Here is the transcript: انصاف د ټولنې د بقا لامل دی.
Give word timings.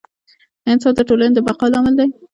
انصاف 0.71 0.93
د 0.97 1.01
ټولنې 1.09 1.33
د 1.35 1.39
بقا 1.47 1.67
لامل 1.73 1.93
دی. 1.99 2.07